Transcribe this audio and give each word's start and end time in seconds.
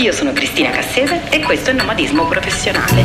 Io 0.00 0.12
sono 0.12 0.32
Cristina 0.32 0.70
Cassese 0.70 1.28
e 1.28 1.40
questo 1.40 1.70
è 1.70 1.72
Nomadismo 1.72 2.24
Professionale. 2.26 3.02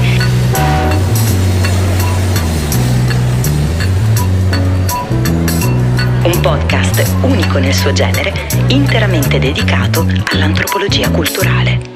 Un 6.24 6.40
podcast 6.40 7.16
unico 7.24 7.58
nel 7.58 7.74
suo 7.74 7.92
genere, 7.94 8.32
interamente 8.68 9.40
dedicato 9.40 10.06
all'antropologia 10.26 11.10
culturale. 11.10 11.93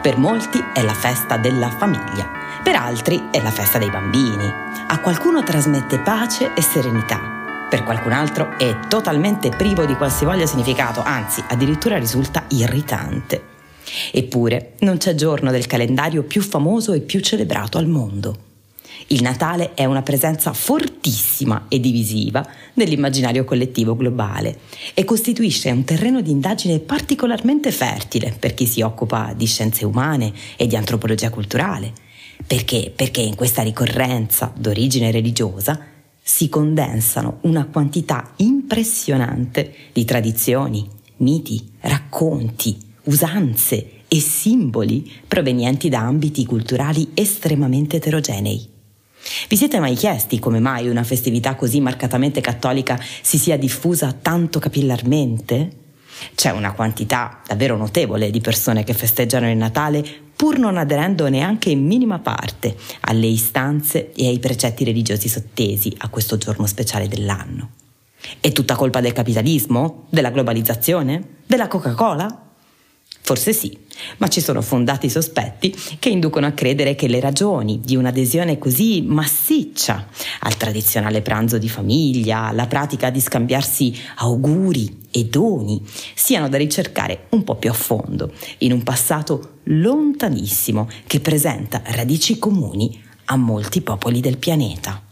Per 0.00 0.16
molti 0.16 0.58
è 0.72 0.82
la 0.82 0.94
festa 0.94 1.36
della 1.36 1.68
famiglia, 1.70 2.30
per 2.62 2.76
altri 2.76 3.28
è 3.30 3.42
la 3.42 3.50
festa 3.50 3.76
dei 3.78 3.90
bambini. 3.90 4.67
A 4.90 5.00
qualcuno 5.00 5.42
trasmette 5.42 5.98
pace 5.98 6.54
e 6.54 6.62
serenità, 6.62 7.20
per 7.68 7.84
qualcun 7.84 8.12
altro 8.12 8.56
è 8.56 8.78
totalmente 8.88 9.50
privo 9.50 9.84
di 9.84 9.94
qualsivoglia 9.94 10.46
significato, 10.46 11.02
anzi 11.02 11.44
addirittura 11.46 11.98
risulta 11.98 12.46
irritante. 12.48 13.42
Eppure 14.10 14.76
non 14.78 14.96
c'è 14.96 15.14
giorno 15.14 15.50
del 15.50 15.66
calendario 15.66 16.22
più 16.22 16.40
famoso 16.40 16.94
e 16.94 17.00
più 17.00 17.20
celebrato 17.20 17.76
al 17.76 17.86
mondo. 17.86 18.46
Il 19.08 19.20
Natale 19.20 19.74
è 19.74 19.84
una 19.84 20.00
presenza 20.00 20.54
fortissima 20.54 21.66
e 21.68 21.80
divisiva 21.80 22.46
nell'immaginario 22.74 23.44
collettivo 23.44 23.94
globale 23.94 24.60
e 24.94 25.04
costituisce 25.04 25.70
un 25.70 25.84
terreno 25.84 26.22
di 26.22 26.30
indagine 26.30 26.78
particolarmente 26.78 27.72
fertile 27.72 28.34
per 28.38 28.54
chi 28.54 28.64
si 28.64 28.80
occupa 28.80 29.34
di 29.36 29.44
scienze 29.44 29.84
umane 29.84 30.32
e 30.56 30.66
di 30.66 30.76
antropologia 30.76 31.28
culturale. 31.28 32.06
Perché? 32.46 32.92
Perché 32.94 33.20
in 33.20 33.34
questa 33.34 33.62
ricorrenza 33.62 34.52
d'origine 34.56 35.10
religiosa 35.10 35.78
si 36.22 36.48
condensano 36.48 37.38
una 37.42 37.66
quantità 37.66 38.32
impressionante 38.36 39.74
di 39.92 40.04
tradizioni, 40.04 40.88
miti, 41.18 41.72
racconti, 41.80 42.78
usanze 43.04 44.02
e 44.08 44.20
simboli 44.20 45.10
provenienti 45.26 45.88
da 45.88 46.00
ambiti 46.00 46.44
culturali 46.44 47.10
estremamente 47.14 47.96
eterogenei. 47.96 48.76
Vi 49.48 49.56
siete 49.56 49.80
mai 49.80 49.94
chiesti 49.94 50.38
come 50.38 50.60
mai 50.60 50.88
una 50.88 51.02
festività 51.02 51.54
così 51.54 51.80
marcatamente 51.80 52.40
cattolica 52.40 52.98
si 53.22 53.38
sia 53.38 53.58
diffusa 53.58 54.12
tanto 54.12 54.58
capillarmente? 54.58 55.87
C'è 56.34 56.50
una 56.50 56.72
quantità 56.72 57.40
davvero 57.46 57.76
notevole 57.76 58.30
di 58.30 58.40
persone 58.40 58.84
che 58.84 58.94
festeggiano 58.94 59.50
il 59.50 59.56
Natale 59.56 60.04
pur 60.34 60.58
non 60.58 60.76
aderendo 60.76 61.28
neanche 61.28 61.70
in 61.70 61.84
minima 61.84 62.20
parte 62.20 62.76
alle 63.00 63.26
istanze 63.26 64.12
e 64.12 64.28
ai 64.28 64.38
precetti 64.38 64.84
religiosi 64.84 65.28
sottesi 65.28 65.92
a 65.98 66.08
questo 66.08 66.36
giorno 66.38 66.66
speciale 66.66 67.08
dell'anno. 67.08 67.70
È 68.40 68.52
tutta 68.52 68.76
colpa 68.76 69.00
del 69.00 69.12
capitalismo? 69.12 70.06
Della 70.10 70.30
globalizzazione? 70.30 71.38
Della 71.46 71.66
Coca-Cola? 71.66 72.47
Forse 73.28 73.52
sì, 73.52 73.76
ma 74.16 74.28
ci 74.28 74.40
sono 74.40 74.62
fondati 74.62 75.10
sospetti 75.10 75.76
che 75.98 76.08
inducono 76.08 76.46
a 76.46 76.52
credere 76.52 76.94
che 76.94 77.08
le 77.08 77.20
ragioni 77.20 77.78
di 77.78 77.94
un'adesione 77.94 78.56
così 78.56 79.02
massiccia 79.02 80.08
al 80.40 80.56
tradizionale 80.56 81.20
pranzo 81.20 81.58
di 81.58 81.68
famiglia, 81.68 82.46
alla 82.46 82.66
pratica 82.66 83.10
di 83.10 83.20
scambiarsi 83.20 83.94
auguri 84.14 85.08
e 85.10 85.26
doni, 85.26 85.84
siano 86.14 86.48
da 86.48 86.56
ricercare 86.56 87.26
un 87.32 87.44
po' 87.44 87.56
più 87.56 87.68
a 87.68 87.74
fondo, 87.74 88.32
in 88.60 88.72
un 88.72 88.82
passato 88.82 89.58
lontanissimo 89.64 90.88
che 91.06 91.20
presenta 91.20 91.82
radici 91.84 92.38
comuni 92.38 92.98
a 93.26 93.36
molti 93.36 93.82
popoli 93.82 94.20
del 94.20 94.38
pianeta. 94.38 95.02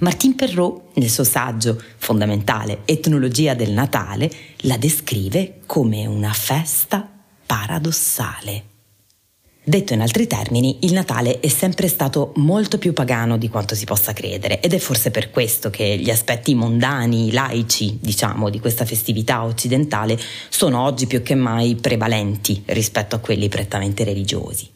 Martin 0.00 0.34
Perrault, 0.34 0.96
nel 0.96 1.08
suo 1.08 1.22
saggio 1.22 1.80
fondamentale 1.98 2.80
Etnologia 2.84 3.54
del 3.54 3.70
Natale, 3.70 4.28
la 4.62 4.76
descrive 4.76 5.60
come 5.66 6.04
una 6.04 6.32
festa 6.32 7.10
paradossale. 7.54 8.64
Detto 9.62 9.92
in 9.92 10.00
altri 10.00 10.26
termini, 10.26 10.78
il 10.80 10.92
Natale 10.92 11.38
è 11.38 11.46
sempre 11.46 11.86
stato 11.86 12.32
molto 12.36 12.78
più 12.78 12.92
pagano 12.92 13.38
di 13.38 13.48
quanto 13.48 13.76
si 13.76 13.84
possa 13.84 14.12
credere 14.12 14.60
ed 14.60 14.74
è 14.74 14.78
forse 14.78 15.12
per 15.12 15.30
questo 15.30 15.70
che 15.70 15.96
gli 15.96 16.10
aspetti 16.10 16.56
mondani, 16.56 17.30
laici, 17.30 17.96
diciamo, 18.02 18.50
di 18.50 18.58
questa 18.58 18.84
festività 18.84 19.44
occidentale 19.44 20.18
sono 20.48 20.82
oggi 20.82 21.06
più 21.06 21.22
che 21.22 21.36
mai 21.36 21.76
prevalenti 21.76 22.60
rispetto 22.66 23.14
a 23.14 23.20
quelli 23.20 23.48
prettamente 23.48 24.02
religiosi. 24.02 24.68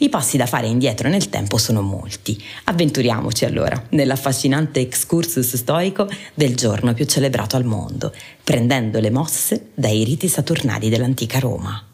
I 0.00 0.10
passi 0.10 0.36
da 0.36 0.44
fare 0.44 0.66
indietro 0.66 1.08
nel 1.08 1.30
tempo 1.30 1.56
sono 1.56 1.80
molti. 1.80 2.40
Avventuriamoci 2.64 3.46
allora 3.46 3.82
nell'affascinante 3.90 4.80
excursus 4.80 5.56
storico 5.56 6.06
del 6.34 6.54
giorno 6.54 6.92
più 6.92 7.06
celebrato 7.06 7.56
al 7.56 7.64
mondo, 7.64 8.12
prendendo 8.44 9.00
le 9.00 9.10
mosse 9.10 9.70
dai 9.74 10.04
riti 10.04 10.28
saturnali 10.28 10.90
dell'antica 10.90 11.38
Roma. 11.38 11.87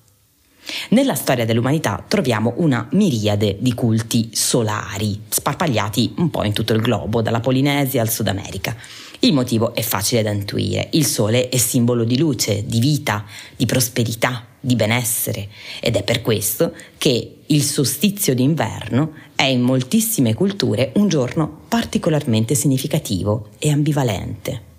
Nella 0.90 1.14
storia 1.14 1.44
dell'umanità 1.44 2.04
troviamo 2.06 2.54
una 2.56 2.86
miriade 2.92 3.56
di 3.60 3.74
culti 3.74 4.30
solari, 4.32 5.20
sparpagliati 5.28 6.14
un 6.18 6.30
po' 6.30 6.44
in 6.44 6.52
tutto 6.52 6.72
il 6.72 6.80
globo, 6.80 7.22
dalla 7.22 7.40
Polinesia 7.40 8.02
al 8.02 8.10
Sud 8.10 8.28
America. 8.28 8.76
Il 9.20 9.32
motivo 9.32 9.74
è 9.74 9.82
facile 9.82 10.22
da 10.22 10.30
intuire. 10.30 10.88
Il 10.92 11.06
sole 11.06 11.48
è 11.48 11.56
simbolo 11.56 12.04
di 12.04 12.18
luce, 12.18 12.64
di 12.66 12.78
vita, 12.78 13.24
di 13.56 13.66
prosperità, 13.66 14.46
di 14.60 14.76
benessere 14.76 15.48
ed 15.80 15.96
è 15.96 16.02
per 16.02 16.22
questo 16.22 16.74
che 16.96 17.36
il 17.46 17.62
solstizio 17.62 18.34
d'inverno 18.34 19.12
è 19.34 19.44
in 19.44 19.60
moltissime 19.60 20.34
culture 20.34 20.92
un 20.94 21.08
giorno 21.08 21.62
particolarmente 21.68 22.54
significativo 22.54 23.48
e 23.58 23.70
ambivalente. 23.70 24.72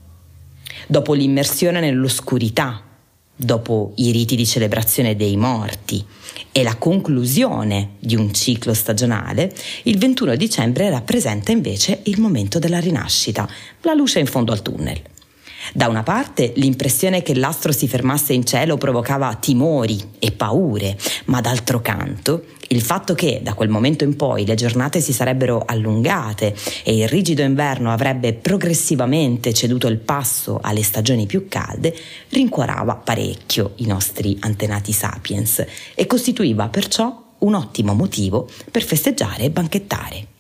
Dopo 0.87 1.13
l'immersione 1.13 1.79
nell'oscurità 1.79 2.81
dopo 3.35 3.91
i 3.95 4.11
riti 4.11 4.35
di 4.35 4.45
celebrazione 4.45 5.15
dei 5.15 5.35
morti 5.35 6.03
e 6.51 6.63
la 6.63 6.75
conclusione 6.75 7.95
di 7.99 8.15
un 8.15 8.33
ciclo 8.33 8.73
stagionale, 8.73 9.53
il 9.83 9.97
21 9.97 10.35
dicembre 10.35 10.89
rappresenta 10.89 11.51
invece 11.51 11.99
il 12.03 12.19
momento 12.19 12.59
della 12.59 12.79
rinascita, 12.79 13.47
la 13.81 13.93
luce 13.93 14.19
in 14.19 14.25
fondo 14.25 14.51
al 14.51 14.61
tunnel. 14.61 15.01
Da 15.73 15.87
una 15.87 16.03
parte 16.03 16.53
l'impressione 16.55 17.21
che 17.21 17.35
l'astro 17.35 17.71
si 17.71 17.87
fermasse 17.87 18.33
in 18.33 18.45
cielo 18.45 18.77
provocava 18.77 19.33
timori 19.35 19.99
e 20.19 20.31
paure, 20.31 20.97
ma 21.25 21.41
d'altro 21.41 21.81
canto 21.81 22.43
il 22.69 22.81
fatto 22.81 23.13
che 23.13 23.41
da 23.43 23.53
quel 23.53 23.69
momento 23.69 24.03
in 24.03 24.15
poi 24.15 24.45
le 24.45 24.55
giornate 24.55 24.99
si 24.99 25.13
sarebbero 25.13 25.63
allungate 25.65 26.55
e 26.83 26.97
il 26.97 27.07
rigido 27.07 27.43
inverno 27.43 27.91
avrebbe 27.91 28.33
progressivamente 28.33 29.53
ceduto 29.53 29.87
il 29.87 29.97
passo 29.97 30.59
alle 30.61 30.81
stagioni 30.81 31.27
più 31.27 31.47
calde 31.47 31.95
rincuorava 32.29 32.95
parecchio 32.95 33.73
i 33.77 33.85
nostri 33.85 34.37
antenati 34.39 34.91
sapiens 34.91 35.63
e 35.93 36.07
costituiva 36.07 36.67
perciò 36.69 37.23
un 37.39 37.53
ottimo 37.53 37.93
motivo 37.93 38.49
per 38.71 38.83
festeggiare 38.83 39.43
e 39.43 39.51
banchettare. 39.51 40.34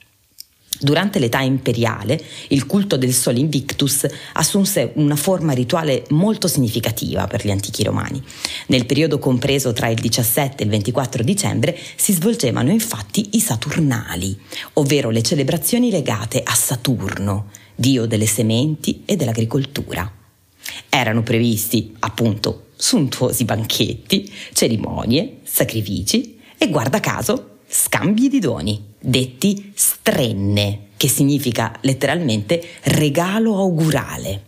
Durante 0.79 1.19
l'età 1.19 1.39
imperiale, 1.39 2.21
il 2.49 2.65
culto 2.65 2.97
del 2.97 3.13
Sol 3.13 3.37
Invictus 3.37 4.05
assunse 4.33 4.91
una 4.95 5.15
forma 5.15 5.53
rituale 5.53 6.03
molto 6.09 6.47
significativa 6.47 7.27
per 7.27 7.45
gli 7.45 7.51
antichi 7.51 7.83
romani. 7.83 8.21
Nel 8.67 8.85
periodo 8.85 9.17
compreso 9.17 9.71
tra 9.71 9.87
il 9.87 9.99
17 9.99 10.61
e 10.61 10.65
il 10.65 10.71
24 10.71 11.23
dicembre 11.23 11.77
si 11.95 12.11
svolgevano 12.11 12.71
infatti 12.71 13.29
i 13.31 13.39
Saturnali, 13.39 14.37
ovvero 14.73 15.09
le 15.09 15.21
celebrazioni 15.21 15.89
legate 15.89 16.41
a 16.43 16.53
Saturno, 16.53 17.49
dio 17.73 18.05
delle 18.05 18.27
sementi 18.27 19.03
e 19.05 19.15
dell'agricoltura. 19.15 20.11
Erano 20.89 21.23
previsti, 21.23 21.95
appunto, 21.99 22.67
suntuosi 22.75 23.45
banchetti, 23.45 24.29
cerimonie, 24.53 25.37
sacrifici 25.43 26.37
e 26.57 26.69
guarda 26.69 26.99
caso 26.99 27.54
scambi 27.67 28.29
di 28.29 28.39
doni, 28.39 28.93
detti 28.99 29.71
strenne, 29.75 30.87
che 30.97 31.07
significa 31.07 31.77
letteralmente 31.81 32.61
regalo 32.83 33.57
augurale. 33.57 34.43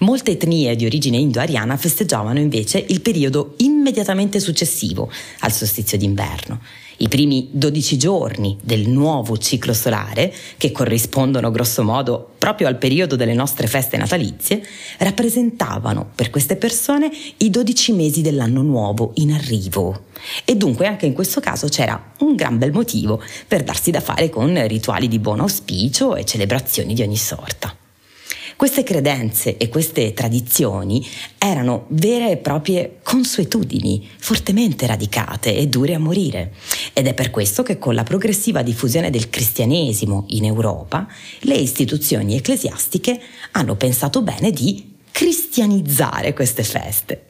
Molte 0.00 0.32
etnie 0.32 0.76
di 0.76 0.84
origine 0.84 1.16
indo-ariana 1.16 1.76
festeggiavano 1.76 2.38
invece 2.38 2.84
il 2.88 3.00
periodo 3.00 3.54
immediatamente 3.58 4.40
successivo 4.40 5.10
al 5.40 5.52
solstizio 5.52 5.96
d'inverno 5.96 6.60
i 6.98 7.08
primi 7.08 7.48
12 7.50 7.98
giorni 7.98 8.56
del 8.62 8.88
nuovo 8.88 9.36
ciclo 9.36 9.74
solare, 9.74 10.32
che 10.56 10.72
corrispondono 10.72 11.50
grosso 11.50 11.82
modo 11.82 12.32
proprio 12.38 12.68
al 12.68 12.78
periodo 12.78 13.16
delle 13.16 13.34
nostre 13.34 13.66
feste 13.66 13.96
natalizie, 13.96 14.62
rappresentavano 14.98 16.10
per 16.14 16.30
queste 16.30 16.56
persone 16.56 17.10
i 17.38 17.50
12 17.50 17.92
mesi 17.92 18.22
dell'anno 18.22 18.62
nuovo 18.62 19.12
in 19.16 19.32
arrivo. 19.32 20.04
E 20.44 20.56
dunque 20.56 20.86
anche 20.86 21.06
in 21.06 21.12
questo 21.12 21.40
caso 21.40 21.68
c'era 21.68 22.12
un 22.20 22.34
gran 22.34 22.56
bel 22.56 22.72
motivo 22.72 23.22
per 23.46 23.62
darsi 23.62 23.90
da 23.90 24.00
fare 24.00 24.30
con 24.30 24.66
rituali 24.66 25.08
di 25.08 25.18
buon 25.18 25.40
auspicio 25.40 26.16
e 26.16 26.24
celebrazioni 26.24 26.94
di 26.94 27.02
ogni 27.02 27.16
sorta. 27.16 27.75
Queste 28.56 28.84
credenze 28.84 29.58
e 29.58 29.68
queste 29.68 30.14
tradizioni 30.14 31.06
erano 31.36 31.84
vere 31.88 32.30
e 32.30 32.36
proprie 32.38 33.00
consuetudini, 33.02 34.08
fortemente 34.16 34.86
radicate 34.86 35.54
e 35.54 35.66
dure 35.66 35.92
a 35.92 35.98
morire. 35.98 36.54
Ed 36.94 37.06
è 37.06 37.12
per 37.12 37.30
questo 37.30 37.62
che 37.62 37.76
con 37.76 37.94
la 37.94 38.02
progressiva 38.02 38.62
diffusione 38.62 39.10
del 39.10 39.28
cristianesimo 39.28 40.24
in 40.28 40.46
Europa, 40.46 41.06
le 41.40 41.56
istituzioni 41.56 42.34
ecclesiastiche 42.34 43.20
hanno 43.52 43.76
pensato 43.76 44.22
bene 44.22 44.50
di 44.50 44.94
cristianizzare 45.10 46.32
queste 46.32 46.62
feste. 46.64 47.24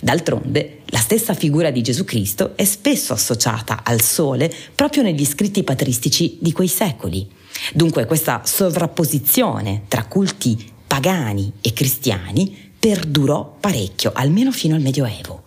D'altronde, 0.00 0.78
la 0.86 0.98
stessa 0.98 1.34
figura 1.34 1.70
di 1.70 1.82
Gesù 1.82 2.04
Cristo 2.04 2.56
è 2.56 2.64
spesso 2.64 3.12
associata 3.12 3.82
al 3.84 4.00
sole 4.00 4.50
proprio 4.74 5.02
negli 5.02 5.26
scritti 5.26 5.62
patristici 5.62 6.38
di 6.40 6.52
quei 6.52 6.68
secoli. 6.68 7.38
Dunque 7.72 8.06
questa 8.06 8.42
sovrapposizione 8.44 9.82
tra 9.88 10.04
culti 10.04 10.72
pagani 10.86 11.52
e 11.60 11.72
cristiani 11.72 12.72
perdurò 12.78 13.56
parecchio, 13.60 14.12
almeno 14.14 14.50
fino 14.50 14.74
al 14.74 14.80
Medioevo. 14.80 15.44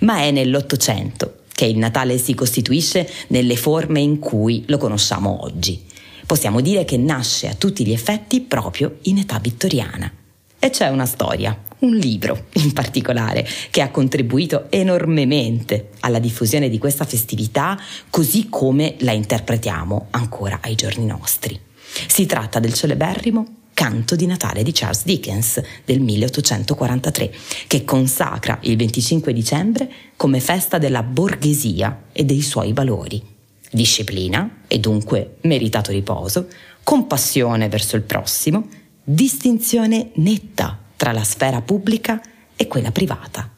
Ma 0.00 0.20
è 0.20 0.30
nell'Ottocento 0.30 1.40
che 1.52 1.66
il 1.66 1.78
Natale 1.78 2.18
si 2.18 2.34
costituisce 2.34 3.08
nelle 3.28 3.56
forme 3.56 4.00
in 4.00 4.18
cui 4.18 4.64
lo 4.66 4.78
conosciamo 4.78 5.42
oggi. 5.42 5.84
Possiamo 6.26 6.60
dire 6.60 6.84
che 6.84 6.96
nasce 6.96 7.48
a 7.48 7.54
tutti 7.54 7.86
gli 7.86 7.92
effetti 7.92 8.40
proprio 8.40 8.98
in 9.02 9.18
età 9.18 9.38
vittoriana. 9.38 10.10
E 10.58 10.70
c'è 10.70 10.88
una 10.88 11.06
storia, 11.06 11.56
un 11.86 11.96
libro 11.96 12.46
in 12.54 12.72
particolare, 12.72 13.46
che 13.70 13.80
ha 13.80 13.90
contribuito 13.90 14.66
enormemente 14.70 15.90
alla 16.00 16.18
diffusione 16.18 16.68
di 16.68 16.78
questa 16.78 17.04
festività 17.04 17.80
così 18.10 18.48
come 18.50 18.96
la 18.98 19.12
interpretiamo 19.12 20.08
ancora 20.10 20.58
ai 20.62 20.74
giorni 20.74 21.06
nostri. 21.06 21.58
Si 22.06 22.26
tratta 22.26 22.58
del 22.58 22.74
celeberrimo 22.74 23.54
Canto 23.72 24.16
di 24.16 24.24
Natale 24.24 24.62
di 24.62 24.72
Charles 24.72 25.04
Dickens 25.04 25.60
del 25.84 26.00
1843, 26.00 27.30
che 27.66 27.84
consacra 27.84 28.58
il 28.62 28.74
25 28.74 29.34
dicembre 29.34 29.90
come 30.16 30.40
festa 30.40 30.78
della 30.78 31.02
borghesia 31.02 32.04
e 32.10 32.24
dei 32.24 32.40
suoi 32.40 32.72
valori. 32.72 33.22
Disciplina 33.70 34.62
e 34.66 34.78
dunque 34.78 35.36
meritato 35.42 35.90
riposo, 35.90 36.48
compassione 36.82 37.68
verso 37.68 37.96
il 37.96 38.02
prossimo, 38.02 38.66
distinzione 39.04 40.10
netta 40.14 40.85
tra 40.96 41.12
la 41.12 41.24
sfera 41.24 41.60
pubblica 41.60 42.20
e 42.56 42.66
quella 42.66 42.90
privata. 42.90 43.50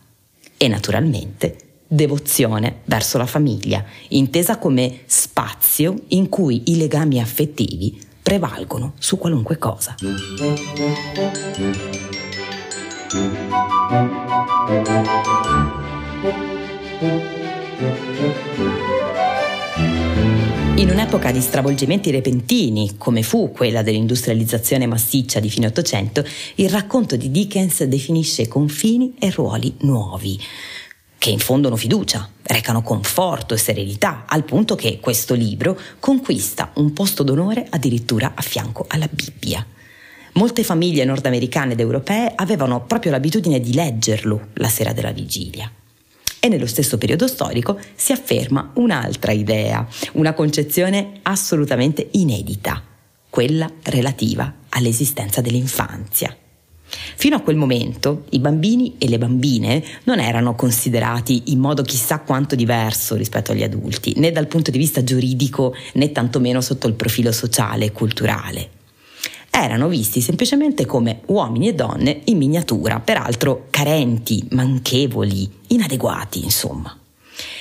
E 0.56 0.69
naturalmente 0.69 1.56
devozione 1.87 2.81
verso 2.85 3.17
la 3.17 3.26
famiglia, 3.26 3.85
intesa 4.08 4.58
come 4.58 5.00
spazio 5.06 5.94
in 6.08 6.29
cui 6.29 6.64
i 6.67 6.76
legami 6.76 7.20
affettivi 7.20 7.99
prevalgono 8.23 8.93
su 8.99 9.17
qualunque 9.17 9.56
cosa. 9.56 9.94
In 20.78 20.90
un'epoca 20.90 21.32
di 21.32 21.40
stravolgimenti 21.40 22.12
repentini, 22.12 22.94
come 22.98 23.25
fu 23.25 23.50
quella 23.50 23.82
dell'industrializzazione 23.82 24.86
massiccia 24.86 25.40
di 25.40 25.50
fine 25.50 25.66
Ottocento, 25.66 26.25
il 26.54 26.70
racconto 26.70 27.16
di 27.16 27.32
Dickens 27.32 27.82
definisce 27.82 28.46
confini 28.46 29.16
e 29.19 29.32
ruoli 29.32 29.75
nuovi 29.80 30.38
che 31.19 31.30
infondono 31.30 31.75
fiducia, 31.75 32.30
recano 32.44 32.82
conforto 32.82 33.54
e 33.54 33.58
serenità, 33.58 34.22
al 34.28 34.44
punto 34.44 34.76
che 34.76 35.00
questo 35.00 35.34
libro 35.34 35.76
conquista 35.98 36.70
un 36.75 36.92
posto 36.92 37.25
d'onore 37.25 37.66
addirittura 37.69 38.34
a 38.36 38.42
fianco 38.42 38.84
alla 38.86 39.08
Bibbia. 39.10 39.66
Molte 40.34 40.62
famiglie 40.62 41.04
nordamericane 41.04 41.72
ed 41.72 41.80
europee 41.80 42.30
avevano 42.36 42.84
proprio 42.84 43.10
l'abitudine 43.10 43.58
di 43.58 43.75
leggerlo 43.75 44.50
la 44.54 44.69
sera 44.69 44.92
della 44.92 45.10
vigilia. 45.10 45.69
E 46.40 46.49
nello 46.49 46.67
stesso 46.67 46.99
periodo 46.99 47.26
storico 47.26 47.79
si 47.94 48.12
afferma 48.12 48.70
un'altra 48.75 49.32
idea, 49.32 49.87
una 50.12 50.35
concezione 50.35 51.20
assolutamente 51.23 52.08
inedita, 52.12 52.82
quella 53.29 53.70
relativa 53.85 54.52
all'esistenza 54.69 55.40
dell'infanzia. 55.40 56.37
Fino 56.88 57.37
a 57.37 57.40
quel 57.40 57.56
momento 57.56 58.25
i 58.31 58.38
bambini 58.38 58.94
e 58.99 59.08
le 59.08 59.19
bambine 59.19 59.85
non 60.05 60.20
erano 60.20 60.55
considerati 60.55 61.43
in 61.46 61.58
modo 61.58 61.82
chissà 61.82 62.20
quanto 62.20 62.55
diverso 62.55 63.14
rispetto 63.14 63.52
agli 63.52 63.62
adulti, 63.62 64.14
né 64.17 64.32
dal 64.32 64.46
punto 64.46 64.70
di 64.70 64.79
vista 64.79 65.05
giuridico 65.05 65.75
né 65.94 66.12
tantomeno 66.12 66.61
sotto 66.61 66.87
il 66.87 66.94
profilo 66.94 67.32
sociale 67.32 67.87
e 67.87 67.93
culturale. 67.93 68.70
Erano 69.60 69.88
visti 69.88 70.20
semplicemente 70.20 70.87
come 70.87 71.22
uomini 71.26 71.69
e 71.69 71.75
donne 71.75 72.20
in 72.25 72.37
miniatura, 72.38 73.00
peraltro 73.00 73.66
carenti, 73.70 74.46
manchevoli, 74.50 75.50
inadeguati, 75.69 76.44
insomma. 76.44 76.96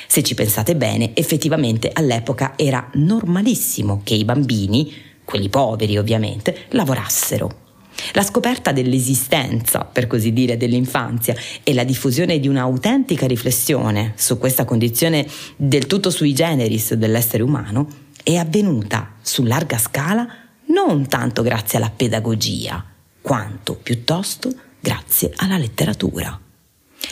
Se 0.08 0.22
ci 0.22 0.36
pensate 0.36 0.76
bene, 0.76 1.12
effettivamente 1.16 1.90
all'epoca 1.92 2.54
era 2.56 2.88
normalissimo 2.94 4.02
che 4.04 4.14
i 4.14 4.26
bambini, 4.26 4.94
quelli 5.26 5.50
poveri 5.50 5.98
ovviamente, 5.98 6.66
lavorassero 6.70 7.66
la 8.14 8.22
scoperta 8.22 8.72
dell'esistenza, 8.72 9.84
per 9.84 10.06
così 10.06 10.32
dire, 10.32 10.56
dell'infanzia 10.56 11.36
e 11.64 11.74
la 11.74 11.84
diffusione 11.84 12.40
di 12.40 12.48
un'autentica 12.48 13.26
riflessione 13.26 14.14
su 14.16 14.38
questa 14.38 14.66
condizione 14.66 15.28
del 15.56 15.88
tutto 15.88 16.12
sui 16.12 16.34
generis 16.34 16.94
dell'essere 16.94 17.42
umano 17.42 17.88
è 18.22 18.36
avvenuta 18.36 19.16
su 19.22 19.44
larga 19.44 19.80
scala 19.80 20.47
non 20.86 21.07
tanto 21.07 21.42
grazie 21.42 21.80
alla 21.80 21.90
pedagogia, 21.90 22.86
quanto 23.19 23.74
piuttosto 23.74 24.54
grazie 24.80 25.34
alla 25.38 25.57
letteratura. 25.57 26.40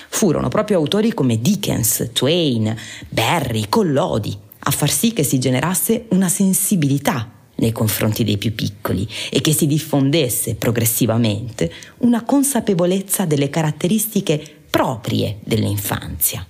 Furono 0.08 0.50
proprio 0.50 0.78
autori 0.78 1.16
come 1.16 1.42
Dickens, 1.42 2.12
Twain, 2.14 2.76
Barry, 3.10 3.66
Collodi 3.68 4.38
a 4.60 4.72
far 4.72 4.92
sì 4.92 5.14
che 5.14 5.24
si 5.24 5.40
generasse 5.40 6.06
una 6.10 6.30
sensibilità 6.30 7.32
nei 7.56 7.72
confronti 7.72 8.24
dei 8.24 8.38
più 8.38 8.54
piccoli 8.54 9.08
e 9.32 9.42
che 9.42 9.52
si 9.52 9.66
diffondesse 9.66 10.54
progressivamente 10.54 11.72
una 12.00 12.24
consapevolezza 12.24 13.26
delle 13.26 13.50
caratteristiche 13.50 14.42
proprie 14.70 15.40
dell'infanzia. 15.44 16.46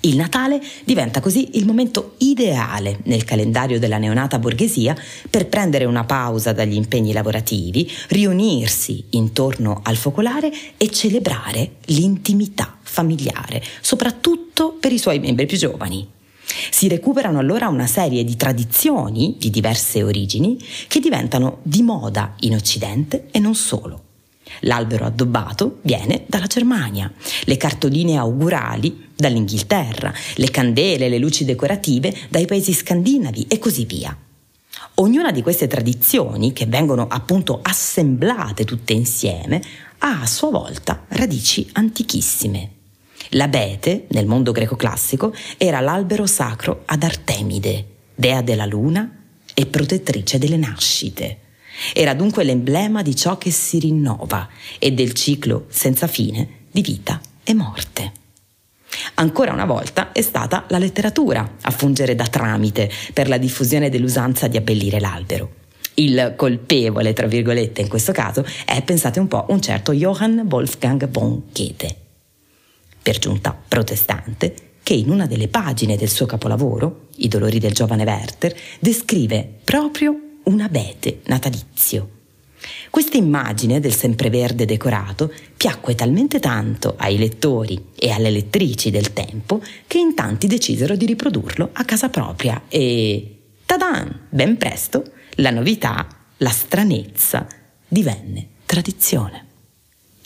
Il 0.00 0.16
Natale 0.16 0.60
diventa 0.84 1.20
così 1.20 1.56
il 1.58 1.66
momento 1.66 2.14
ideale 2.18 2.98
nel 3.04 3.24
calendario 3.24 3.78
della 3.78 3.98
neonata 3.98 4.38
borghesia 4.38 4.96
per 5.30 5.46
prendere 5.46 5.84
una 5.84 6.04
pausa 6.04 6.52
dagli 6.52 6.74
impegni 6.74 7.12
lavorativi, 7.12 7.90
riunirsi 8.08 9.04
intorno 9.10 9.80
al 9.82 9.96
focolare 9.96 10.52
e 10.76 10.90
celebrare 10.90 11.76
l'intimità 11.86 12.78
familiare, 12.82 13.62
soprattutto 13.80 14.76
per 14.78 14.92
i 14.92 14.98
suoi 14.98 15.18
membri 15.18 15.46
più 15.46 15.56
giovani. 15.56 16.06
Si 16.70 16.88
recuperano 16.88 17.38
allora 17.38 17.68
una 17.68 17.86
serie 17.86 18.22
di 18.24 18.36
tradizioni 18.36 19.36
di 19.38 19.50
diverse 19.50 20.02
origini 20.02 20.58
che 20.86 21.00
diventano 21.00 21.58
di 21.62 21.82
moda 21.82 22.34
in 22.40 22.54
Occidente 22.54 23.26
e 23.30 23.38
non 23.38 23.54
solo. 23.54 24.13
L'albero 24.60 25.06
addobbato 25.06 25.78
viene 25.82 26.24
dalla 26.26 26.46
Germania, 26.46 27.12
le 27.44 27.56
cartoline 27.56 28.16
augurali 28.16 29.08
dall'Inghilterra, 29.16 30.12
le 30.36 30.50
candele, 30.50 31.08
le 31.08 31.18
luci 31.18 31.44
decorative 31.44 32.14
dai 32.28 32.46
paesi 32.46 32.72
scandinavi 32.72 33.46
e 33.48 33.58
così 33.58 33.84
via. 33.84 34.16
Ognuna 34.96 35.32
di 35.32 35.42
queste 35.42 35.66
tradizioni, 35.66 36.52
che 36.52 36.66
vengono 36.66 37.06
appunto 37.08 37.58
assemblate 37.62 38.64
tutte 38.64 38.92
insieme, 38.92 39.60
ha 39.98 40.20
a 40.20 40.26
sua 40.26 40.50
volta 40.50 41.04
radici 41.08 41.68
antichissime. 41.72 42.70
L'abete, 43.30 44.06
nel 44.10 44.26
mondo 44.26 44.52
greco 44.52 44.76
classico, 44.76 45.34
era 45.56 45.80
l'albero 45.80 46.26
sacro 46.26 46.82
ad 46.84 47.02
Artemide, 47.02 47.86
dea 48.14 48.42
della 48.42 48.66
luna 48.66 49.22
e 49.52 49.66
protettrice 49.66 50.38
delle 50.38 50.56
nascite. 50.56 51.38
Era 51.92 52.14
dunque 52.14 52.44
l'emblema 52.44 53.02
di 53.02 53.14
ciò 53.16 53.38
che 53.38 53.50
si 53.50 53.78
rinnova 53.78 54.48
e 54.78 54.92
del 54.92 55.12
ciclo 55.12 55.66
senza 55.68 56.06
fine 56.06 56.66
di 56.70 56.80
vita 56.80 57.20
e 57.42 57.54
morte. 57.54 58.12
Ancora 59.14 59.52
una 59.52 59.64
volta 59.64 60.12
è 60.12 60.22
stata 60.22 60.64
la 60.68 60.78
letteratura 60.78 61.56
a 61.60 61.70
fungere 61.70 62.14
da 62.14 62.26
tramite 62.26 62.90
per 63.12 63.28
la 63.28 63.38
diffusione 63.38 63.90
dell'usanza 63.90 64.48
di 64.48 64.56
abbellire 64.56 65.00
l'albero. 65.00 65.62
Il 65.94 66.34
colpevole, 66.36 67.12
tra 67.12 67.26
virgolette, 67.26 67.80
in 67.80 67.88
questo 67.88 68.12
caso 68.12 68.44
è, 68.64 68.82
pensate 68.82 69.20
un 69.20 69.28
po', 69.28 69.46
un 69.48 69.60
certo 69.60 69.92
Johann 69.92 70.40
Wolfgang 70.48 71.08
von 71.08 71.42
Goethe, 71.52 71.96
per 73.00 73.18
giunta 73.18 73.56
protestante, 73.68 74.54
che 74.82 74.94
in 74.94 75.10
una 75.10 75.26
delle 75.26 75.48
pagine 75.48 75.96
del 75.96 76.10
suo 76.10 76.26
capolavoro, 76.26 77.08
I 77.16 77.28
dolori 77.28 77.60
del 77.60 77.72
giovane 77.72 78.04
Werther, 78.04 78.54
descrive 78.80 79.48
proprio 79.62 80.18
un 80.44 80.60
abete 80.60 81.20
natalizio. 81.26 82.10
Questa 82.90 83.16
immagine 83.16 83.80
del 83.80 83.94
sempreverde 83.94 84.64
decorato 84.64 85.32
piacque 85.56 85.94
talmente 85.94 86.40
tanto 86.40 86.94
ai 86.96 87.18
lettori 87.18 87.88
e 87.94 88.10
alle 88.10 88.30
lettrici 88.30 88.90
del 88.90 89.12
tempo 89.12 89.60
che 89.86 89.98
in 89.98 90.14
tanti 90.14 90.46
decisero 90.46 90.96
di 90.96 91.06
riprodurlo 91.06 91.70
a 91.72 91.84
casa 91.84 92.08
propria 92.08 92.62
e 92.68 93.38
tadan, 93.66 94.26
ben 94.30 94.56
presto 94.56 95.04
la 95.36 95.50
novità, 95.50 96.06
la 96.38 96.50
stranezza 96.50 97.46
divenne 97.86 98.48
tradizione. 98.64 99.43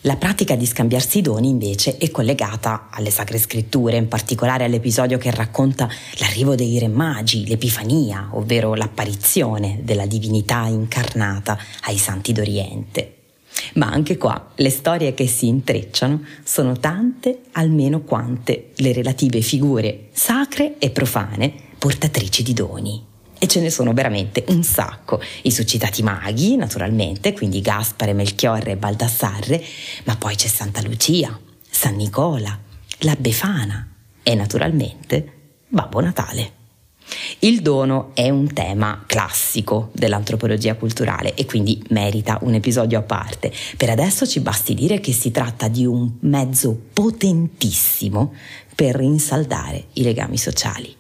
La 0.09 0.17
pratica 0.17 0.57
di 0.57 0.65
scambiarsi 0.65 1.19
i 1.19 1.21
doni 1.21 1.51
invece 1.51 1.99
è 1.99 2.11
collegata 2.11 2.89
alle 2.91 3.11
sacre 3.11 3.37
scritture, 3.37 3.99
in 3.99 4.09
particolare 4.09 4.65
all'episodio 4.65 5.19
che 5.19 5.31
racconta 5.31 5.87
l'arrivo 6.19 6.55
dei 6.55 6.79
re 6.79 6.89
magi, 6.89 7.47
l'Epifania, 7.47 8.31
ovvero 8.33 8.73
l'apparizione 8.73 9.81
della 9.83 10.07
divinità 10.07 10.65
incarnata 10.65 11.59
ai 11.83 11.99
santi 11.99 12.33
d'Oriente. 12.33 13.17
Ma 13.75 13.89
anche 13.89 14.17
qua 14.17 14.53
le 14.55 14.71
storie 14.71 15.13
che 15.13 15.27
si 15.27 15.47
intrecciano 15.47 16.23
sono 16.43 16.79
tante 16.79 17.41
almeno 17.53 18.01
quante 18.01 18.71
le 18.77 18.95
relative 18.95 19.43
figure 19.43 20.09
sacre 20.13 20.79
e 20.79 20.89
profane 20.89 21.53
portatrici 21.77 22.43
di 22.43 22.55
doni. 22.55 23.08
E 23.39 23.47
ce 23.47 23.61
ne 23.61 23.71
sono 23.71 23.93
veramente 23.93 24.45
un 24.49 24.63
sacco. 24.65 25.21
I 25.43 25.51
suscitati 25.51 26.03
maghi, 26.03 26.57
naturalmente, 26.57 27.33
quindi 27.33 27.61
Gaspare, 27.61 28.13
Melchiorre 28.13 28.73
e 28.73 28.77
Baldassarre, 28.77 29.63
ma 30.05 30.17
poi 30.17 30.35
c'è 30.35 30.49
Santa 30.49 30.83
Lucia, 30.83 31.39
San 31.71 31.95
Nicola, 31.95 32.59
la 33.01 33.17
Befana 33.17 33.95
e 34.23 34.35
naturalmente 34.35 35.33
Babbo 35.69 36.01
Natale. 36.01 36.57
Il 37.41 37.63
dono 37.63 38.11
è 38.15 38.29
un 38.29 38.53
tema 38.53 39.05
classico 39.07 39.91
dell'antropologia 39.93 40.75
culturale 40.75 41.35
e 41.35 41.47
quindi 41.47 41.83
merita 41.91 42.39
un 42.43 42.55
episodio 42.55 42.99
a 42.99 43.03
parte. 43.03 43.53
Per 43.77 43.89
adesso 43.89 44.27
ci 44.27 44.41
basti 44.41 44.75
dire 44.75 45.01
che 45.01 45.13
si 45.13 45.31
tratta 45.31 45.69
di 45.69 45.87
un 45.87 46.11
mezzo 46.21 46.79
potentissimo 46.93 48.35
per 48.75 48.97
rinsaldare 48.97 49.87
i 49.95 50.03
legami 50.03 50.37
sociali. 50.37 50.95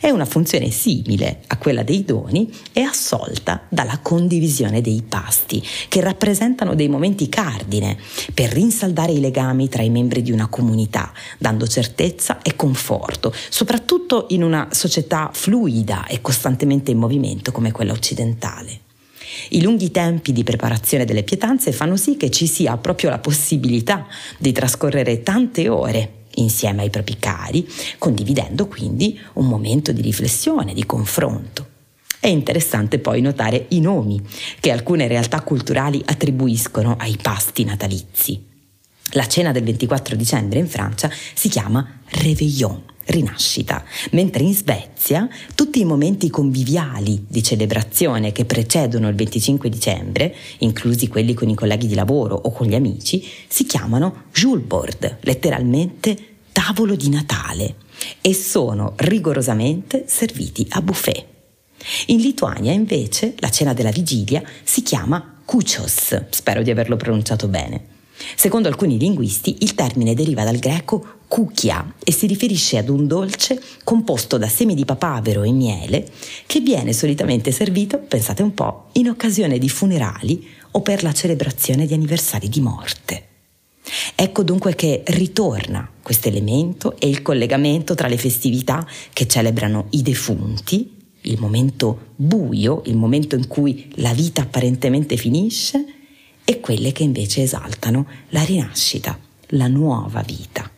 È 0.00 0.10
una 0.10 0.24
funzione 0.24 0.70
simile 0.70 1.40
a 1.46 1.56
quella 1.56 1.82
dei 1.82 2.04
doni 2.04 2.52
e 2.72 2.82
assolta 2.82 3.62
dalla 3.68 3.98
condivisione 4.00 4.80
dei 4.80 5.02
pasti, 5.06 5.62
che 5.88 6.00
rappresentano 6.00 6.74
dei 6.74 6.88
momenti 6.88 7.28
cardine 7.28 7.96
per 8.34 8.50
rinsaldare 8.50 9.12
i 9.12 9.20
legami 9.20 9.68
tra 9.68 9.82
i 9.82 9.90
membri 9.90 10.22
di 10.22 10.32
una 10.32 10.48
comunità, 10.48 11.12
dando 11.38 11.66
certezza 11.66 12.42
e 12.42 12.56
conforto, 12.56 13.32
soprattutto 13.48 14.26
in 14.30 14.42
una 14.42 14.68
società 14.70 15.30
fluida 15.32 16.06
e 16.06 16.20
costantemente 16.20 16.90
in 16.90 16.98
movimento 16.98 17.52
come 17.52 17.72
quella 17.72 17.92
occidentale. 17.92 18.80
I 19.50 19.62
lunghi 19.62 19.90
tempi 19.90 20.32
di 20.32 20.44
preparazione 20.44 21.04
delle 21.04 21.22
pietanze 21.22 21.72
fanno 21.72 21.96
sì 21.96 22.16
che 22.16 22.30
ci 22.30 22.46
sia 22.46 22.76
proprio 22.76 23.10
la 23.10 23.18
possibilità 23.18 24.06
di 24.38 24.52
trascorrere 24.52 25.22
tante 25.22 25.68
ore 25.68 26.14
insieme 26.36 26.82
ai 26.82 26.90
propri 26.90 27.18
cari, 27.18 27.66
condividendo 27.98 28.66
quindi 28.66 29.18
un 29.34 29.46
momento 29.46 29.92
di 29.92 30.00
riflessione, 30.02 30.74
di 30.74 30.86
confronto. 30.86 31.66
È 32.20 32.28
interessante 32.28 32.98
poi 32.98 33.22
notare 33.22 33.66
i 33.68 33.80
nomi 33.80 34.20
che 34.60 34.70
alcune 34.70 35.08
realtà 35.08 35.40
culturali 35.40 36.02
attribuiscono 36.04 36.96
ai 36.98 37.16
pasti 37.20 37.64
natalizi. 37.64 38.48
La 39.12 39.26
cena 39.26 39.52
del 39.52 39.64
24 39.64 40.16
dicembre 40.16 40.58
in 40.58 40.68
Francia 40.68 41.10
si 41.34 41.48
chiama 41.48 42.00
Réveillon, 42.04 42.82
rinascita, 43.10 43.84
mentre 44.12 44.42
in 44.42 44.54
Svezia 44.54 45.28
tutti 45.54 45.80
i 45.80 45.84
momenti 45.84 46.30
conviviali 46.30 47.24
di 47.28 47.42
celebrazione 47.42 48.32
che 48.32 48.44
precedono 48.44 49.08
il 49.08 49.14
25 49.14 49.68
dicembre, 49.68 50.34
inclusi 50.58 51.08
quelli 51.08 51.34
con 51.34 51.48
i 51.48 51.54
colleghi 51.54 51.86
di 51.86 51.94
lavoro 51.94 52.34
o 52.34 52.50
con 52.52 52.66
gli 52.66 52.74
amici, 52.74 53.24
si 53.48 53.64
chiamano 53.64 54.24
Julbord, 54.32 55.18
letteralmente 55.20 56.16
tavolo 56.52 56.94
di 56.94 57.08
Natale, 57.08 57.76
e 58.20 58.32
sono 58.34 58.94
rigorosamente 58.96 60.04
serviti 60.06 60.66
a 60.70 60.82
buffet. 60.82 61.26
In 62.06 62.18
Lituania 62.18 62.72
invece 62.72 63.34
la 63.38 63.50
cena 63.50 63.72
della 63.72 63.90
vigilia 63.90 64.42
si 64.62 64.82
chiama 64.82 65.40
Kuchos, 65.44 66.28
spero 66.30 66.62
di 66.62 66.70
averlo 66.70 66.96
pronunciato 66.96 67.48
bene. 67.48 67.98
Secondo 68.36 68.68
alcuni 68.68 68.98
linguisti 68.98 69.58
il 69.60 69.74
termine 69.74 70.14
deriva 70.14 70.44
dal 70.44 70.58
greco 70.58 71.18
cucchia 71.26 71.94
e 72.02 72.12
si 72.12 72.26
riferisce 72.26 72.76
ad 72.76 72.88
un 72.88 73.06
dolce 73.06 73.60
composto 73.84 74.36
da 74.36 74.48
semi 74.48 74.74
di 74.74 74.84
papavero 74.84 75.42
e 75.42 75.52
miele 75.52 76.08
che 76.46 76.60
viene 76.60 76.92
solitamente 76.92 77.52
servito, 77.52 77.98
pensate 77.98 78.42
un 78.42 78.52
po', 78.52 78.88
in 78.92 79.08
occasione 79.08 79.58
di 79.58 79.68
funerali 79.68 80.46
o 80.72 80.80
per 80.80 81.02
la 81.02 81.12
celebrazione 81.12 81.86
di 81.86 81.94
anniversari 81.94 82.48
di 82.48 82.60
morte. 82.60 83.26
Ecco 84.14 84.42
dunque 84.42 84.74
che 84.74 85.02
ritorna 85.06 85.88
questo 86.02 86.28
elemento 86.28 86.96
e 86.98 87.08
il 87.08 87.22
collegamento 87.22 87.94
tra 87.94 88.08
le 88.08 88.18
festività 88.18 88.86
che 89.12 89.26
celebrano 89.26 89.86
i 89.90 90.02
defunti, 90.02 90.96
il 91.22 91.38
momento 91.38 92.12
buio, 92.16 92.82
il 92.86 92.96
momento 92.96 93.36
in 93.36 93.46
cui 93.46 93.90
la 93.96 94.12
vita 94.12 94.42
apparentemente 94.42 95.16
finisce, 95.16 95.84
e 96.50 96.58
quelle 96.58 96.90
che 96.90 97.04
invece 97.04 97.42
esaltano 97.42 98.08
la 98.30 98.42
rinascita, 98.42 99.16
la 99.50 99.68
nuova 99.68 100.20
vita. 100.22 100.68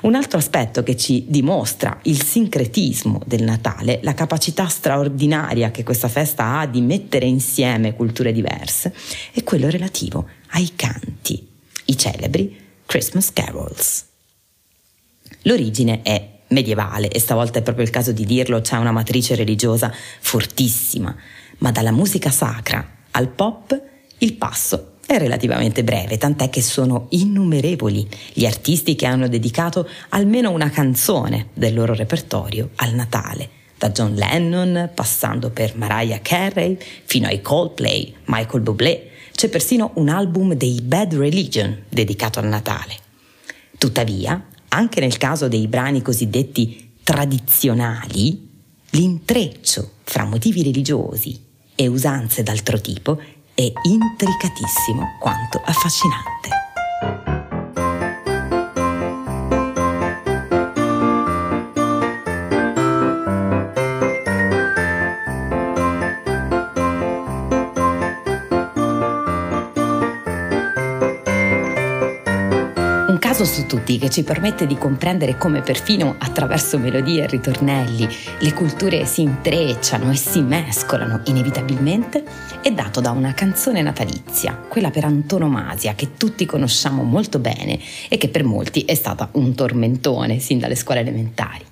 Un 0.00 0.14
altro 0.14 0.38
aspetto 0.38 0.82
che 0.82 0.96
ci 0.96 1.26
dimostra 1.28 1.98
il 2.04 2.22
sincretismo 2.22 3.20
del 3.26 3.42
Natale, 3.42 4.00
la 4.02 4.14
capacità 4.14 4.68
straordinaria 4.68 5.70
che 5.70 5.84
questa 5.84 6.08
festa 6.08 6.60
ha 6.60 6.66
di 6.66 6.80
mettere 6.80 7.26
insieme 7.26 7.94
culture 7.94 8.32
diverse, 8.32 8.94
è 9.32 9.44
quello 9.44 9.68
relativo 9.68 10.30
ai 10.52 10.72
canti, 10.74 11.46
i 11.84 11.98
celebri 11.98 12.58
Christmas 12.86 13.34
carols. 13.34 14.02
L'origine 15.42 16.00
è 16.00 16.38
medievale 16.48 17.10
e 17.10 17.20
stavolta 17.20 17.58
è 17.58 17.62
proprio 17.62 17.84
il 17.84 17.90
caso 17.90 18.12
di 18.12 18.24
dirlo, 18.24 18.62
c'è 18.62 18.78
una 18.78 18.92
matrice 18.92 19.34
religiosa 19.34 19.92
fortissima, 20.20 21.14
ma 21.58 21.70
dalla 21.70 21.92
musica 21.92 22.30
sacra 22.30 22.94
al 23.10 23.28
pop 23.28 23.94
il 24.18 24.34
passo 24.34 24.94
è 25.06 25.18
relativamente 25.18 25.84
breve, 25.84 26.18
tant'è 26.18 26.50
che 26.50 26.62
sono 26.62 27.06
innumerevoli 27.10 28.08
gli 28.32 28.44
artisti 28.44 28.96
che 28.96 29.06
hanno 29.06 29.28
dedicato 29.28 29.88
almeno 30.10 30.50
una 30.50 30.70
canzone 30.70 31.48
del 31.54 31.74
loro 31.74 31.94
repertorio 31.94 32.70
al 32.76 32.94
Natale, 32.94 33.48
da 33.78 33.90
John 33.90 34.14
Lennon, 34.14 34.90
passando 34.94 35.50
per 35.50 35.76
Mariah 35.76 36.20
Carey, 36.22 36.76
fino 37.04 37.28
ai 37.28 37.40
Coldplay, 37.40 38.14
Michael 38.24 38.62
Bublé. 38.62 39.10
C'è 39.32 39.48
persino 39.48 39.92
un 39.94 40.08
album 40.08 40.54
dei 40.54 40.80
Bad 40.80 41.14
Religion 41.14 41.84
dedicato 41.88 42.40
al 42.40 42.46
Natale. 42.46 42.96
Tuttavia, 43.78 44.44
anche 44.68 45.00
nel 45.00 45.18
caso 45.18 45.46
dei 45.46 45.68
brani 45.68 46.02
cosiddetti 46.02 46.94
tradizionali, 47.02 48.48
l'intreccio 48.90 49.90
fra 50.02 50.24
motivi 50.24 50.62
religiosi 50.62 51.44
e 51.74 51.86
usanze 51.86 52.42
d'altro 52.42 52.80
tipo 52.80 53.20
è 53.56 53.72
intricatissimo 53.84 55.16
quanto 55.18 55.62
affascinante. 55.64 56.56
caso 73.36 73.44
su 73.44 73.66
tutti 73.66 73.98
che 73.98 74.08
ci 74.08 74.22
permette 74.22 74.66
di 74.66 74.78
comprendere 74.78 75.36
come 75.36 75.60
perfino 75.60 76.14
attraverso 76.16 76.78
melodie 76.78 77.24
e 77.24 77.26
ritornelli 77.26 78.08
le 78.38 78.52
culture 78.54 79.04
si 79.04 79.22
intrecciano 79.22 80.10
e 80.10 80.16
si 80.16 80.40
mescolano 80.40 81.20
inevitabilmente 81.24 82.24
è 82.66 82.72
dato 82.72 83.00
da 83.00 83.12
una 83.12 83.32
canzone 83.32 83.80
natalizia, 83.80 84.56
quella 84.56 84.90
per 84.90 85.04
antonomasia 85.04 85.94
che 85.94 86.16
tutti 86.16 86.46
conosciamo 86.46 87.04
molto 87.04 87.38
bene 87.38 87.78
e 88.08 88.18
che 88.18 88.28
per 88.28 88.42
molti 88.42 88.80
è 88.80 88.96
stata 88.96 89.28
un 89.34 89.54
tormentone 89.54 90.40
sin 90.40 90.58
dalle 90.58 90.74
scuole 90.74 90.98
elementari. 90.98 91.64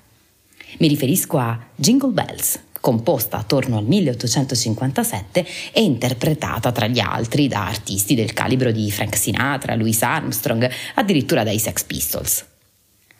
Mi 0.79 0.87
riferisco 0.87 1.37
a 1.39 1.59
Jingle 1.75 2.13
Bells, 2.13 2.61
composta 2.81 3.39
attorno 3.39 3.77
al 3.77 3.87
1857 3.87 5.45
e 5.73 5.83
interpretata 5.83 6.71
tra 6.71 6.87
gli 6.87 7.01
altri 7.01 7.49
da 7.49 7.67
artisti 7.67 8.15
del 8.15 8.33
calibro 8.33 8.71
di 8.71 8.89
Frank 8.93 9.17
Sinatra, 9.17 9.75
Louis 9.75 10.01
Armstrong, 10.01 10.71
addirittura 10.95 11.43
dai 11.43 11.59
Sex 11.59 11.83
Pistols. 11.83 12.45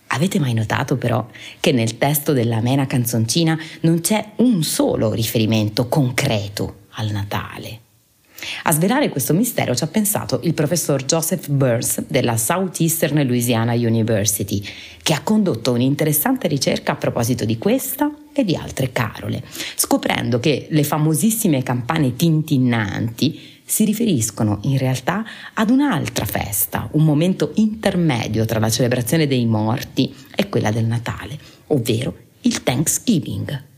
Avete 0.07 0.39
mai 0.39 0.55
notato 0.55 0.97
però 0.97 1.27
che 1.59 1.73
nel 1.73 1.99
testo 1.99 2.33
della 2.33 2.61
mena 2.61 2.87
canzoncina 2.87 3.59
non 3.81 4.01
c'è 4.01 4.25
un 4.37 4.63
solo 4.63 5.13
riferimento 5.13 5.89
concreto 5.89 6.83
al 6.95 7.11
Natale? 7.11 7.81
A 8.65 8.73
svelare 8.73 9.09
questo 9.09 9.33
mistero 9.33 9.75
ci 9.75 9.85
ha 9.85 9.89
pensato 9.89 10.41
il 10.43 10.55
professor 10.55 11.05
Joseph 11.05 11.49
Burns 11.49 12.05
della 12.07 12.37
Southeastern 12.37 13.25
Louisiana 13.27 13.73
University, 13.73 14.63
che 15.03 15.15
ha 15.15 15.23
condotto 15.23 15.73
un'interessante 15.73 16.49
ricerca 16.49 16.93
a 16.93 16.97
proposito 16.97 17.45
di 17.45 17.59
questa 17.59 18.11
e 18.33 18.45
di 18.45 18.55
altre 18.55 18.93
carole, 18.93 19.43
scoprendo 19.77 20.41
che 20.41 20.67
le 20.71 20.85
famosissime 20.85 21.63
campane 21.63 22.17
tintinnanti 22.17 23.53
si 23.65 23.85
riferiscono 23.85 24.59
in 24.63 24.77
realtà 24.77 25.25
ad 25.55 25.71
un'altra 25.71 26.27
festa, 26.27 26.89
un 26.93 27.05
momento 27.05 27.53
intermedio 27.55 28.45
tra 28.45 28.59
la 28.59 28.69
celebrazione 28.69 29.27
dei 29.27 29.47
morti 29.47 30.15
e 30.35 30.49
quella 30.49 30.71
del 30.71 30.85
Natale, 30.85 31.39
ovvero 31.69 32.15
il 32.43 32.63
Thanksgiving. 32.63 33.74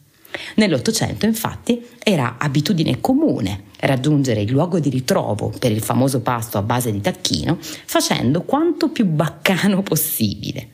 Nell'Ottocento, 0.57 1.27
infatti, 1.27 1.85
era 2.03 2.37
abitudine 2.39 3.01
comune 3.01 3.65
raggiungere 3.81 4.41
il 4.41 4.51
luogo 4.51 4.79
di 4.79 4.89
ritrovo 4.89 5.53
per 5.59 5.71
il 5.71 5.83
famoso 5.83 6.21
pasto 6.21 6.59
a 6.59 6.63
base 6.63 6.91
di 6.91 7.01
tacchino 7.01 7.59
facendo 7.61 8.43
quanto 8.43 8.91
più 8.91 9.07
baccano 9.07 9.83
possibile. 9.83 10.71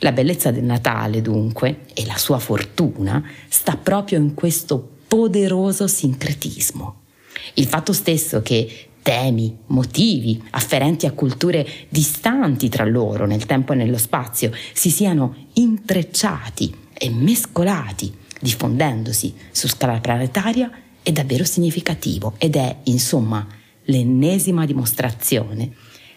La 0.00 0.12
bellezza 0.12 0.50
del 0.50 0.64
Natale, 0.64 1.22
dunque, 1.22 1.80
e 1.92 2.06
la 2.06 2.16
sua 2.16 2.38
fortuna 2.38 3.22
sta 3.48 3.76
proprio 3.76 4.18
in 4.18 4.34
questo 4.34 4.90
poderoso 5.06 5.86
sincretismo. 5.86 7.00
Il 7.54 7.66
fatto 7.66 7.92
stesso 7.92 8.40
che 8.42 8.88
temi, 9.02 9.58
motivi 9.66 10.42
afferenti 10.50 11.06
a 11.06 11.12
culture 11.12 11.66
distanti 11.88 12.68
tra 12.68 12.84
loro 12.84 13.26
nel 13.26 13.44
tempo 13.46 13.72
e 13.72 13.76
nello 13.76 13.98
spazio 13.98 14.52
si 14.72 14.90
siano 14.90 15.48
intrecciati 15.54 16.74
e 16.94 17.10
mescolati, 17.10 18.20
diffondendosi 18.42 19.32
su 19.52 19.68
scala 19.68 20.00
planetaria, 20.00 20.70
è 21.02 21.12
davvero 21.12 21.44
significativo 21.44 22.34
ed 22.38 22.56
è, 22.56 22.76
insomma, 22.84 23.46
l'ennesima 23.84 24.66
dimostrazione 24.66 25.72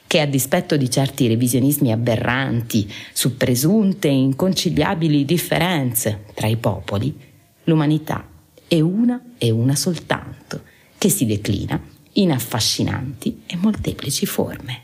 che 0.08 0.20
a 0.20 0.26
dispetto 0.26 0.78
di 0.78 0.90
certi 0.90 1.28
revisionismi 1.28 1.92
aberranti 1.92 2.92
su 3.14 3.38
presunte 3.38 4.08
e 4.08 4.14
inconciliabili 4.14 5.26
differenze 5.26 6.26
tra 6.34 6.48
i 6.48 6.58
popoli, 6.58 7.16
l'umanità 7.64 8.28
è 8.68 8.80
una 8.80 9.22
e 9.38 9.50
una 9.50 9.76
soltanto 9.76 10.62
che 10.98 11.10
si 11.10 11.26
declina 11.26 11.80
in 12.14 12.32
affascinanti 12.32 13.44
e 13.46 13.56
molteplici 13.58 14.26
forme. 14.26 14.82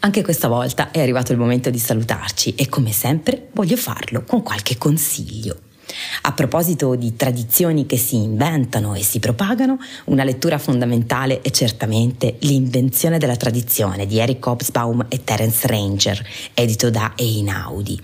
Anche 0.00 0.22
questa 0.22 0.48
volta 0.48 0.90
è 0.90 1.00
arrivato 1.00 1.32
il 1.32 1.38
momento 1.38 1.70
di 1.70 1.78
salutarci 1.78 2.54
e 2.54 2.68
come 2.68 2.92
sempre 2.92 3.48
voglio 3.52 3.76
farlo 3.76 4.22
con 4.24 4.42
qualche 4.42 4.78
consiglio. 4.78 5.60
A 6.22 6.32
proposito 6.32 6.94
di 6.94 7.16
tradizioni 7.16 7.86
che 7.86 7.96
si 7.96 8.16
inventano 8.16 8.94
e 8.94 9.02
si 9.02 9.18
propagano, 9.18 9.78
una 10.06 10.24
lettura 10.24 10.58
fondamentale 10.58 11.40
è 11.40 11.50
certamente 11.50 12.36
L'invenzione 12.40 13.18
della 13.18 13.36
tradizione 13.36 14.06
di 14.06 14.18
Eric 14.18 14.46
Hobsbawm 14.46 15.06
e 15.08 15.24
Terence 15.24 15.66
Ranger, 15.66 16.26
edito 16.54 16.90
da 16.90 17.12
Einaudi. 17.16 18.00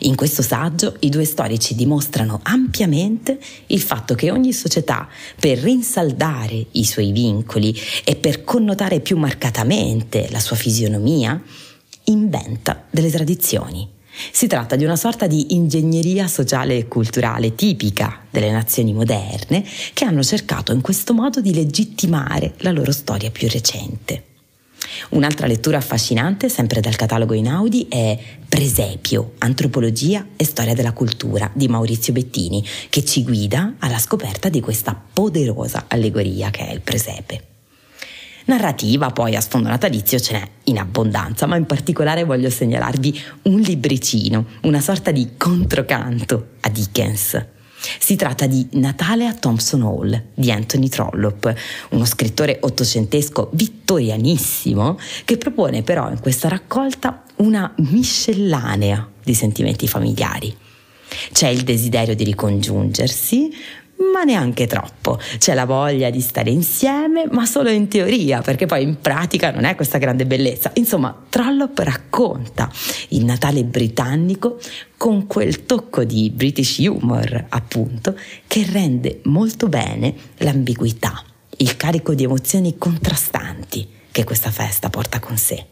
In 0.00 0.14
questo 0.14 0.42
saggio 0.42 0.96
i 1.00 1.08
due 1.08 1.24
storici 1.24 1.74
dimostrano 1.74 2.40
ampiamente 2.42 3.38
il 3.68 3.80
fatto 3.80 4.14
che 4.14 4.30
ogni 4.30 4.52
società, 4.52 5.08
per 5.38 5.58
rinsaldare 5.58 6.66
i 6.72 6.84
suoi 6.84 7.12
vincoli 7.12 7.74
e 8.04 8.16
per 8.16 8.44
connotare 8.44 9.00
più 9.00 9.16
marcatamente 9.16 10.28
la 10.30 10.40
sua 10.40 10.56
fisionomia, 10.56 11.40
inventa 12.04 12.84
delle 12.90 13.10
tradizioni. 13.10 13.99
Si 14.32 14.46
tratta 14.46 14.76
di 14.76 14.84
una 14.84 14.96
sorta 14.96 15.26
di 15.26 15.54
ingegneria 15.54 16.26
sociale 16.26 16.76
e 16.76 16.88
culturale 16.88 17.54
tipica 17.54 18.20
delle 18.30 18.50
nazioni 18.50 18.92
moderne 18.92 19.64
che 19.92 20.04
hanno 20.04 20.22
cercato 20.22 20.72
in 20.72 20.80
questo 20.80 21.14
modo 21.14 21.40
di 21.40 21.54
legittimare 21.54 22.54
la 22.58 22.70
loro 22.70 22.92
storia 22.92 23.30
più 23.30 23.48
recente. 23.48 24.24
Un'altra 25.10 25.46
lettura 25.46 25.78
affascinante, 25.78 26.48
sempre 26.48 26.80
dal 26.80 26.96
catalogo 26.96 27.34
Inaudi, 27.34 27.86
è 27.88 28.18
Presepio, 28.48 29.32
Antropologia 29.38 30.26
e 30.36 30.44
Storia 30.44 30.74
della 30.74 30.92
Cultura 30.92 31.50
di 31.52 31.68
Maurizio 31.68 32.12
Bettini, 32.12 32.64
che 32.88 33.04
ci 33.04 33.22
guida 33.22 33.74
alla 33.78 33.98
scoperta 33.98 34.48
di 34.48 34.60
questa 34.60 35.00
poderosa 35.12 35.84
allegoria 35.88 36.50
che 36.50 36.66
è 36.66 36.72
il 36.72 36.80
presepe. 36.80 37.49
Narrativa 38.46 39.10
poi 39.10 39.36
a 39.36 39.40
sfondo 39.40 39.68
natalizio 39.68 40.18
ce 40.18 40.32
n'è 40.32 40.48
in 40.64 40.78
abbondanza, 40.78 41.46
ma 41.46 41.56
in 41.56 41.66
particolare 41.66 42.24
voglio 42.24 42.50
segnalarvi 42.50 43.20
un 43.42 43.60
libricino, 43.60 44.46
una 44.62 44.80
sorta 44.80 45.10
di 45.10 45.30
controcanto 45.36 46.50
a 46.60 46.68
Dickens. 46.68 47.46
Si 47.98 48.14
tratta 48.14 48.46
di 48.46 48.68
Natale 48.72 49.26
a 49.26 49.34
Thompson 49.34 49.82
Hall 49.82 50.22
di 50.34 50.50
Anthony 50.50 50.88
Trollope, 50.88 51.56
uno 51.90 52.04
scrittore 52.04 52.58
ottocentesco 52.60 53.50
vittorianissimo 53.52 54.98
che 55.24 55.38
propone 55.38 55.82
però 55.82 56.10
in 56.10 56.20
questa 56.20 56.48
raccolta 56.48 57.22
una 57.36 57.72
miscellanea 57.76 59.08
di 59.24 59.34
sentimenti 59.34 59.88
familiari. 59.88 60.54
C'è 61.32 61.48
il 61.48 61.62
desiderio 61.62 62.14
di 62.14 62.24
ricongiungersi, 62.24 63.50
ma 64.12 64.24
neanche 64.24 64.66
troppo. 64.66 65.18
C'è 65.38 65.54
la 65.54 65.66
voglia 65.66 66.10
di 66.10 66.20
stare 66.20 66.50
insieme, 66.50 67.26
ma 67.30 67.46
solo 67.46 67.70
in 67.70 67.88
teoria, 67.88 68.40
perché 68.40 68.66
poi 68.66 68.82
in 68.82 69.00
pratica 69.00 69.50
non 69.50 69.64
è 69.64 69.74
questa 69.74 69.98
grande 69.98 70.26
bellezza. 70.26 70.70
Insomma, 70.74 71.26
Trollope 71.28 71.84
racconta 71.84 72.70
il 73.08 73.24
Natale 73.24 73.64
britannico 73.64 74.58
con 74.96 75.26
quel 75.26 75.66
tocco 75.66 76.04
di 76.04 76.30
British 76.30 76.78
humor, 76.78 77.46
appunto, 77.48 78.16
che 78.46 78.66
rende 78.70 79.20
molto 79.24 79.68
bene 79.68 80.14
l'ambiguità, 80.38 81.22
il 81.58 81.76
carico 81.76 82.14
di 82.14 82.24
emozioni 82.24 82.78
contrastanti 82.78 83.88
che 84.10 84.24
questa 84.24 84.50
festa 84.50 84.90
porta 84.90 85.20
con 85.20 85.36
sé. 85.36 85.64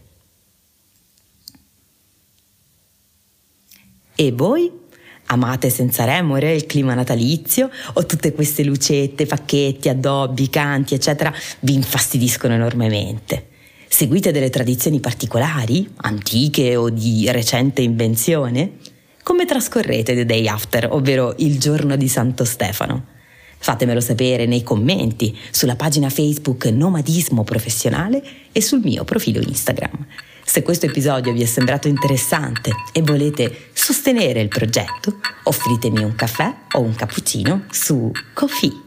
E 4.15 4.33
voi? 4.33 4.87
Amate 5.31 5.69
senza 5.69 6.05
remore 6.05 6.55
il 6.55 6.65
clima 6.65 6.95
natalizio 6.95 7.69
o 7.93 8.07
tutte 8.07 8.33
queste 8.33 8.65
lucette, 8.65 9.27
pacchetti, 9.27 9.91
addobbi, 9.91 10.49
canti, 10.49 10.95
eccetera, 10.95 11.33
vi 11.61 11.75
infastidiscono 11.75 12.55
enormemente? 12.55 13.49
Seguite 13.89 14.33
delle 14.33 14.49
tradizioni 14.49 15.01
particolari, 15.01 15.87
antiche 15.97 16.77
o 16.77 16.89
di 16.89 17.31
recente 17.31 17.83
invenzione? 17.83 18.77
Come 19.23 19.45
trascorrete 19.45 20.15
The 20.15 20.25
Day 20.25 20.47
After, 20.49 20.89
ovvero 20.91 21.35
il 21.39 21.59
giorno 21.59 21.97
di 21.97 22.09
Santo 22.09 22.47
Stefano? 22.47 23.17
Fatemelo 23.59 24.01
sapere 24.01 24.47
nei 24.47 24.63
commenti 24.63 25.37
sulla 25.51 25.77
pagina 25.77 26.09
Facebook 26.09 26.65
Nomadismo 26.67 27.45
Professionale 27.45 28.23
e 28.51 28.63
sul 28.63 28.81
mio 28.83 29.05
profilo 29.05 29.41
Instagram. 29.41 30.07
Se 30.45 30.63
questo 30.63 30.87
episodio 30.87 31.33
vi 31.35 31.43
è 31.43 31.47
sembrato 31.47 31.89
interessante 31.89 32.71
e 32.93 33.03
volete 33.03 33.69
sostenere 33.89 34.43
il 34.43 34.49
progetto, 34.49 35.19
offritemi 35.45 36.03
un 36.03 36.15
caffè 36.15 36.55
o 36.73 36.81
un 36.81 36.95
cappuccino 36.95 37.65
su 37.71 38.13
Coffee. 38.35 38.83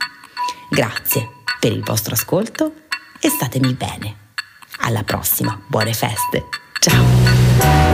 Grazie 0.69 1.27
per 1.59 1.71
il 1.71 1.81
vostro 1.81 2.13
ascolto 2.13 2.73
e 3.19 3.27
statemi 3.29 3.73
bene. 3.73 4.33
Alla 4.81 5.01
prossima, 5.01 5.59
buone 5.65 5.93
feste. 5.93 6.43
Ciao! 6.79 7.90